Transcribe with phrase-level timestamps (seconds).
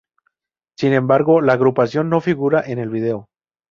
[0.79, 3.29] Sin embargo, la agrupación no figura en el vídeo.